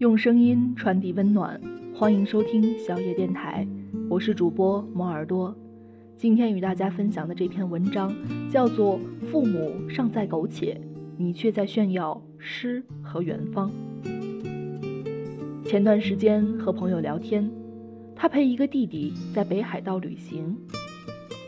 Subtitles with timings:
[0.00, 1.60] 用声音传递温暖，
[1.94, 3.68] 欢迎收听小野电台，
[4.08, 5.54] 我是主播摩耳朵。
[6.16, 8.10] 今天与大家分享的这篇文章
[8.50, 8.98] 叫做
[9.30, 10.80] 《父母尚在苟且，
[11.18, 13.70] 你却在炫耀诗和远方》。
[15.68, 17.50] 前段时间和朋友聊天，
[18.16, 20.56] 他陪一个弟弟在北海道旅行，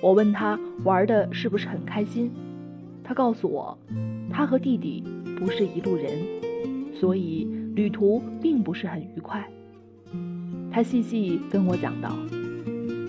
[0.03, 2.31] 我问他玩的是不是很开心，
[3.03, 3.79] 他告诉我，
[4.31, 5.03] 他和弟弟
[5.39, 6.19] 不是一路人，
[6.93, 7.62] 所以。
[7.75, 9.47] 旅途并不是很愉快。
[10.71, 12.17] 他细细跟我讲道：“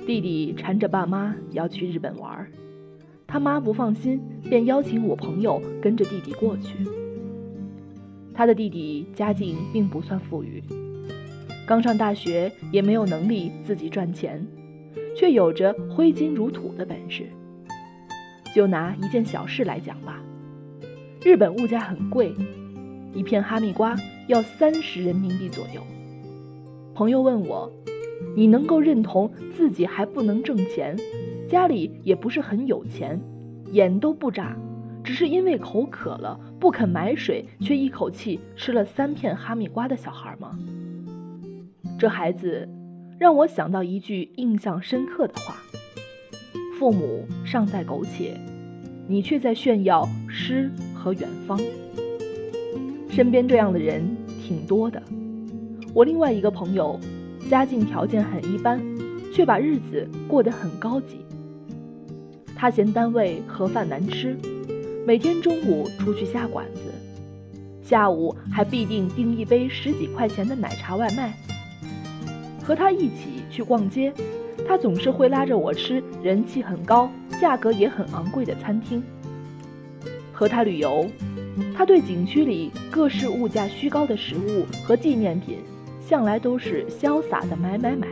[0.05, 2.47] 弟弟缠着爸妈要去日本玩，
[3.25, 6.75] 他妈不放心，便邀请我朋友跟着弟弟过去。
[8.33, 10.63] 他的弟弟家境并不算富裕，
[11.67, 14.45] 刚上大学也没有能力自己赚钱，
[15.15, 17.25] 却有着挥金如土的本事。
[18.55, 20.21] 就拿一件小事来讲吧，
[21.23, 22.35] 日本物价很贵，
[23.13, 23.95] 一片哈密瓜。”
[24.27, 25.81] 要三十人民币左右。
[26.95, 27.69] 朋友问我
[28.37, 30.95] ：“你能够认同自己还不能挣钱，
[31.49, 33.19] 家里也不是很有钱，
[33.73, 34.55] 眼都不眨，
[35.03, 40.57] 只是因为口渴了不肯买水，却一口气吃了三片哈密瓜的小孩吗？”
[41.99, 42.69] 这孩子
[43.19, 45.57] 让我想到一句印象深刻的话
[46.79, 48.37] ：“父母尚在苟且，
[49.05, 51.59] 你却在炫耀诗和远方。”
[53.15, 54.03] 身边这样的人
[54.41, 54.99] 挺多的。
[55.93, 56.99] 我另外一个朋友，
[57.47, 58.81] 家境条件很一般，
[59.31, 61.23] 却把日子过得很高级。
[62.55, 64.35] 他嫌单位盒饭难吃，
[65.05, 66.81] 每天中午出去下馆子，
[67.83, 71.35] 下午还必定订一杯十几块钱的奶茶外卖。
[72.63, 74.11] 和他一起去逛街，
[74.67, 79.03] 他总是会拉着我吃人气很高、价格也很昂贵的餐厅。
[80.31, 81.05] 和他旅游。
[81.75, 85.59] 他对景区里各式物价虚高的食物和纪念品，
[86.07, 88.07] 向来都是潇洒的买买买，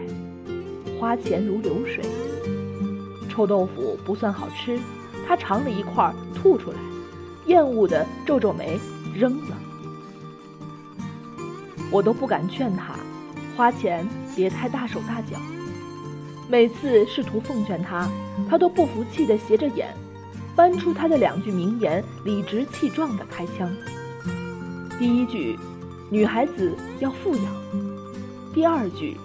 [0.99, 2.04] 花钱如流水。
[3.30, 4.80] 臭豆腐不算好吃，
[5.27, 6.77] 他尝了一块吐出来，
[7.48, 8.80] 厌恶的皱皱眉，
[9.16, 9.58] 扔了。
[11.92, 12.95] 我都不敢劝他，
[13.55, 15.37] 花钱别太大手大脚。
[16.49, 18.10] 每次试图奉劝他，
[18.49, 19.87] 他都不服气的斜着眼。
[20.56, 23.70] 搬出他的两句名言，理直气壮地开枪。
[25.00, 25.58] 第一句，
[26.10, 27.45] 女孩子要富养；
[28.54, 29.17] 第二句，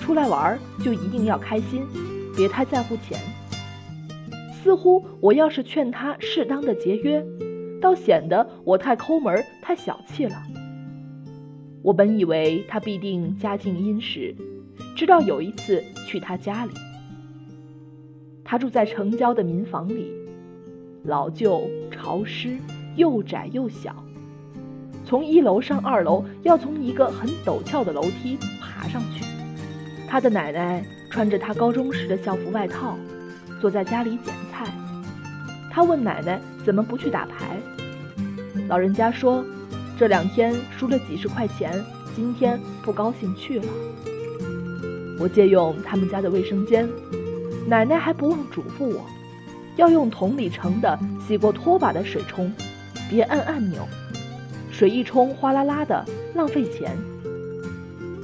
[0.00, 1.86] 出来玩就一定要开心，
[2.34, 3.18] 别太在乎钱。
[4.62, 7.24] 似乎我要是劝他适当的节约，
[7.80, 10.42] 倒显得我太抠门、太小气了。
[11.82, 14.34] 我本以为他必定家境殷实，
[14.96, 16.72] 直到有一次去他家里，
[18.44, 20.12] 他住在城郊的民房里。
[21.04, 22.58] 老旧、潮湿、
[22.94, 23.94] 又窄又小，
[25.04, 29.24] 从一楼上二楼要从一个很陡峭的楼梯爬上去。
[30.06, 32.98] 他的奶奶穿着他高中时的校服外套，
[33.60, 34.66] 坐在家里捡菜。
[35.70, 37.58] 他问奶奶怎么不去打牌，
[38.68, 39.42] 老人家说
[39.98, 41.82] 这两天输了几十块钱，
[42.14, 43.66] 今天不高兴去了。
[45.18, 46.86] 我借用他们家的卫生间，
[47.66, 49.06] 奶奶还不忘嘱咐我。
[49.80, 52.52] 要用桶里盛的洗过拖把的水冲，
[53.08, 53.82] 别按按钮，
[54.70, 56.04] 水一冲哗啦啦的，
[56.34, 56.94] 浪费钱。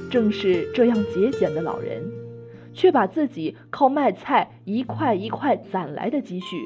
[0.07, 2.03] 正是这样节俭的老人，
[2.75, 6.63] 却把自己靠卖菜一块一块攒来的积蓄，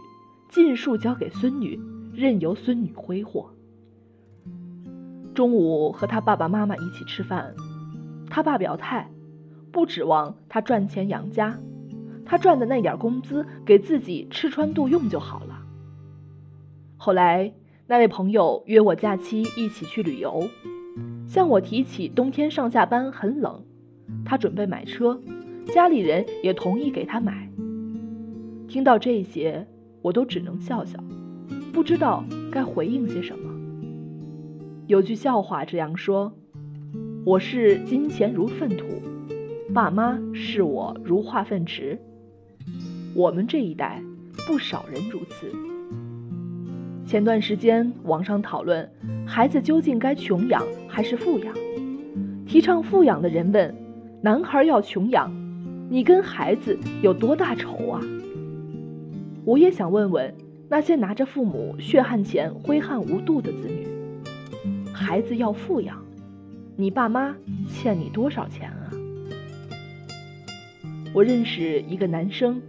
[0.50, 1.80] 尽数交给孙女，
[2.14, 3.50] 任由孙女挥霍。
[5.34, 7.56] 中午和他爸爸妈妈一起吃饭，
[8.30, 9.10] 他爸表态，
[9.72, 11.58] 不指望他赚钱养家。
[12.32, 15.62] 他赚的那点工资，给自己吃穿度用就好了。
[16.96, 17.52] 后来，
[17.88, 20.48] 那位朋友约我假期一起去旅游，
[21.28, 23.62] 向我提起冬天上下班很冷，
[24.24, 25.20] 他准备买车，
[25.74, 27.50] 家里人也同意给他买。
[28.66, 29.68] 听到这些，
[30.02, 30.98] 我都只能笑笑，
[31.74, 33.54] 不知道该回应些什么。
[34.88, 36.32] 有句笑话这样说
[37.28, 38.86] ：“我视金钱如粪土，
[39.74, 42.00] 爸妈视我如化粪池。”
[43.14, 44.02] 我们这一代，
[44.48, 45.52] 不少人如此。
[47.06, 48.90] 前段时间网上讨论，
[49.28, 51.54] 孩子究竟该穷养还是富养？
[52.48, 53.76] 提倡富养的人问：
[54.22, 55.30] 男孩要穷养，
[55.90, 58.00] 你跟孩子有多大仇啊？
[59.44, 60.34] 我也想问问
[60.70, 63.86] 那些拿着父母血汗钱挥汗无度的子女：
[64.94, 66.02] 孩子要富养，
[66.78, 67.36] 你爸妈
[67.68, 68.88] 欠你多少钱啊？
[71.14, 72.62] 我认识一个男生。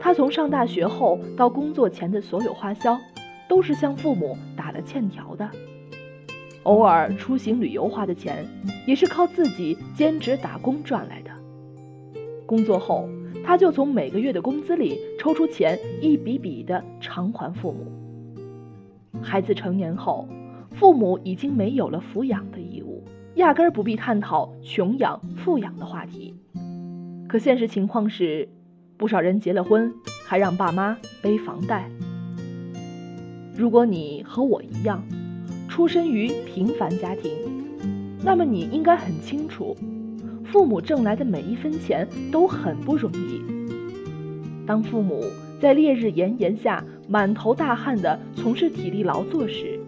[0.00, 2.98] 他从上大学后到工作前的所有花销，
[3.46, 5.48] 都是向父母打了欠条的。
[6.62, 8.46] 偶尔出行旅游花的钱，
[8.86, 11.30] 也是靠自己兼职打工赚来的。
[12.46, 13.08] 工作后，
[13.44, 17.86] 他就从每个月的工资里抽出钱，一笔笔的偿还父母。
[19.22, 20.26] 孩子成年后，
[20.72, 23.04] 父母已经没有了抚养的义务，
[23.34, 26.34] 压根儿不必探讨穷养、富养的话题。
[27.28, 28.48] 可现实情况是，
[29.00, 29.90] 不少人结了婚，
[30.26, 31.88] 还让爸妈背房贷。
[33.56, 35.02] 如果你和我一样，
[35.70, 37.32] 出身于平凡家庭，
[38.22, 39.74] 那么你应该很清楚。
[40.52, 43.42] 父母挣来的每一分钱都很不容易。
[44.66, 45.24] 当父母
[45.58, 49.80] 在烈日炎炎下满头大汗地从事体力劳作时，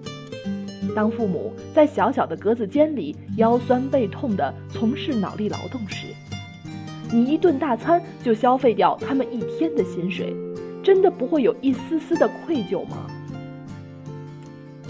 [0.96, 6.06] 当父母在小小的格子间里腰酸背痛地从事脑力劳动时，
[7.12, 10.34] 你一顿大餐就消费掉他们一天的薪水，
[10.82, 13.06] 真的不会有一丝丝的愧疚吗？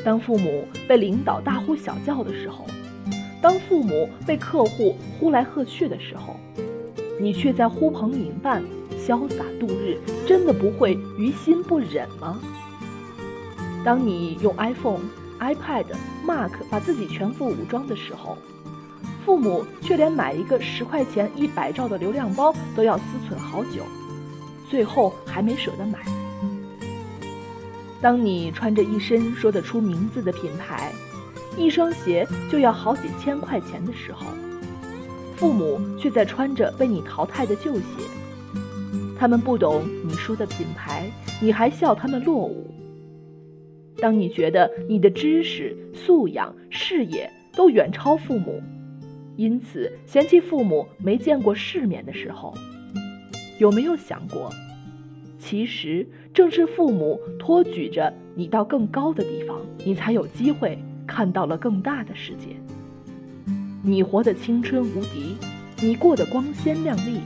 [0.04, 2.64] 当父母被领导大呼小叫的时候。
[3.40, 6.36] 当父母被客户呼来喝去的时候，
[7.20, 8.62] 你却在呼朋引伴、
[8.96, 12.38] 潇洒度日，真的不会于心不忍吗？
[13.84, 15.00] 当你用 iPhone、
[15.40, 15.86] iPad、
[16.24, 18.38] Mac 把自己全副武装的时候，
[19.24, 23.82] 父母却连买一个十块钱一百兆的流量包都要思忖好久，
[24.69, 26.00] 最后还没舍得买。
[28.00, 30.92] 当你穿着一身说得出名字的品牌，
[31.56, 34.26] 一双鞋就要好几千块钱的时候，
[35.36, 37.82] 父母却在穿着被你淘汰的旧鞋。
[39.16, 41.08] 他们不懂你输的品牌，
[41.40, 42.66] 你还笑他们落伍。
[43.98, 48.60] 当你觉得你的知识、素养、视野都远超父母，
[49.37, 52.55] 因此嫌弃父母没见过世面的时候，
[53.58, 54.50] 有没有想过，
[55.38, 60.79] 其实正是父母托举着你到更高的地方，你才有机会。
[61.05, 62.56] 看到了更大的世界。
[63.82, 65.37] 你活得青春无敌，
[65.82, 67.20] 你过得光鲜亮丽，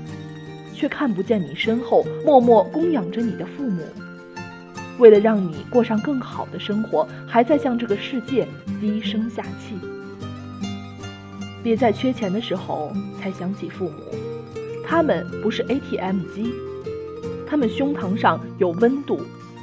[0.74, 3.82] 却看不见你身后默默供养着你的父母，
[4.98, 8.48] 为了让你过上更好的生活，还在向这个世界
[8.80, 9.76] 低声下气。
[11.66, 13.96] 别在缺钱的时候才想起父母，
[14.86, 16.54] 他们不是 ATM 机，
[17.44, 19.18] 他们胸膛上有温度，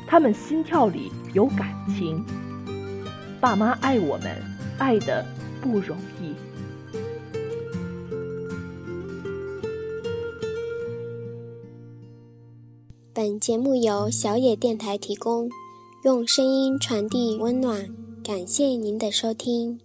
[0.06, 2.22] 他们心跳里有感情。
[3.40, 4.36] 爸妈爱我们，
[4.78, 5.26] 爱的
[5.62, 6.34] 不容易。
[13.14, 15.50] 本节目由小野电台提供，
[16.04, 17.88] 用声音传递温暖。
[18.22, 19.80] 感谢您的收听。